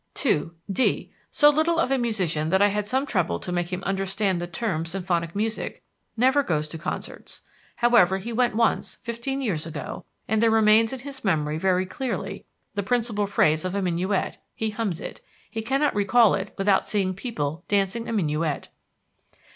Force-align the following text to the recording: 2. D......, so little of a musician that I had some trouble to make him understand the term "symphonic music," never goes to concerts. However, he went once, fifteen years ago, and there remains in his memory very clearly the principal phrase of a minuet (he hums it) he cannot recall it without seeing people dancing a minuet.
2. 0.15 0.55
D......, 0.71 1.11
so 1.29 1.49
little 1.51 1.77
of 1.77 1.91
a 1.91 1.97
musician 1.99 2.49
that 2.49 2.59
I 2.59 2.69
had 2.69 2.87
some 2.87 3.05
trouble 3.05 3.39
to 3.39 3.51
make 3.51 3.71
him 3.71 3.83
understand 3.83 4.41
the 4.41 4.47
term 4.47 4.83
"symphonic 4.83 5.35
music," 5.35 5.83
never 6.17 6.41
goes 6.41 6.67
to 6.69 6.79
concerts. 6.79 7.43
However, 7.75 8.17
he 8.17 8.33
went 8.33 8.55
once, 8.55 8.95
fifteen 9.03 9.43
years 9.43 9.67
ago, 9.67 10.03
and 10.27 10.41
there 10.41 10.49
remains 10.49 10.91
in 10.91 11.01
his 11.01 11.23
memory 11.23 11.59
very 11.59 11.85
clearly 11.85 12.45
the 12.73 12.81
principal 12.81 13.27
phrase 13.27 13.63
of 13.63 13.75
a 13.75 13.81
minuet 13.83 14.39
(he 14.55 14.71
hums 14.71 14.99
it) 14.99 15.21
he 15.51 15.61
cannot 15.61 15.93
recall 15.93 16.33
it 16.33 16.55
without 16.57 16.87
seeing 16.87 17.13
people 17.13 17.63
dancing 17.67 18.09
a 18.09 18.11
minuet. 18.11 18.69